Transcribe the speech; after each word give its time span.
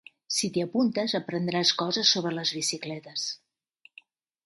Si 0.37 0.47
t'hi 0.55 0.63
apuntes, 0.63 1.13
aprendràs 1.19 1.75
coses 1.83 2.17
sobre 2.17 2.35
les 2.39 2.57
bicicletes. 2.59 3.31